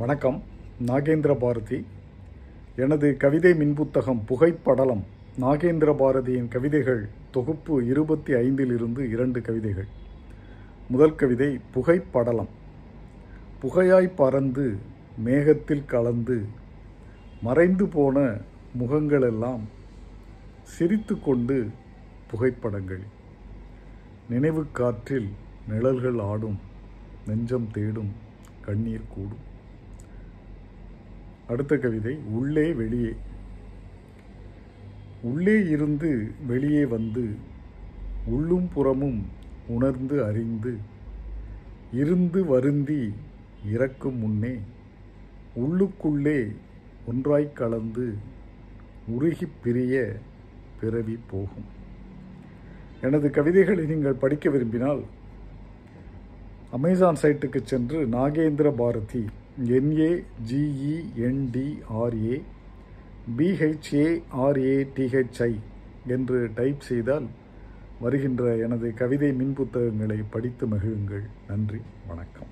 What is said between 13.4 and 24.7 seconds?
புகையாய் பறந்து மேகத்தில் கலந்து மறைந்து போன முகங்களெல்லாம் சிரித்து கொண்டு புகைப்படங்கள். நினைவு